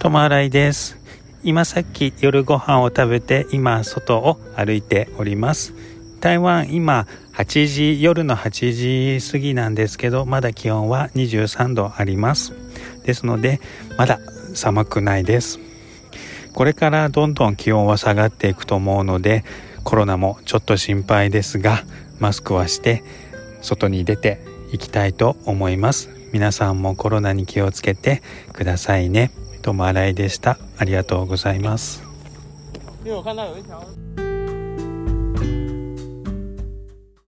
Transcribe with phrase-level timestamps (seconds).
[0.00, 0.96] 友新井です。
[1.42, 5.74] 今さっき夜ご飯を食べて今外を歩いております。
[6.20, 12.54] 台湾今8時夜の8時過ぎなんですけどまだ気温は23度あります。
[13.04, 13.60] ですので
[13.96, 14.20] まだ
[14.54, 15.58] 寒くないです。
[16.54, 19.44] これからどんどん気温は下がっていくと思うので
[19.82, 21.82] コロナもちょっと心配ですが
[22.20, 23.02] マスクはして
[23.62, 24.38] 外に出て
[24.72, 26.08] いきたいと思います。
[26.32, 28.22] 皆さんもコロナに気をつけて
[28.52, 29.32] くださいね。
[29.58, 30.58] ともあらいでした。
[30.78, 32.02] ありがとうございます。